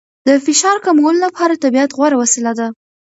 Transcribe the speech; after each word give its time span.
د 0.27 0.29
فشار 0.45 0.77
کمولو 0.85 1.19
لپاره 1.25 1.59
طبیعت 1.63 1.89
غوره 1.97 2.15
وسیله 2.21 2.51
ده. 2.59 2.67